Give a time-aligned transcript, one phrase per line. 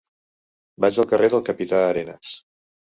[0.87, 2.37] Vaig al carrer del Capità Arenas.